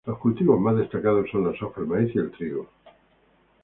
Los 0.07 0.17
cultivos 0.17 0.59
más 0.59 0.77
destacados 0.77 1.29
son 1.31 1.45
la 1.51 1.55
soja, 1.59 1.79
el 1.79 1.85
maíz 1.85 2.11
y 2.15 2.17
el 2.17 2.31
trigo. 2.31 2.67